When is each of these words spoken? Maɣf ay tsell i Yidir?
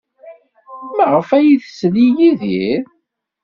Maɣf 0.95 1.29
ay 1.37 1.49
tsell 1.63 1.95
i 2.05 2.07
Yidir? 2.17 2.83